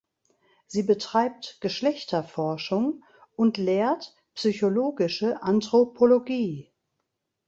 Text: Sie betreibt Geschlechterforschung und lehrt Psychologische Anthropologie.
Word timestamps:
Sie 0.65 0.81
betreibt 0.81 1.59
Geschlechterforschung 1.61 3.03
und 3.35 3.57
lehrt 3.57 4.15
Psychologische 4.33 5.43
Anthropologie. 5.43 6.73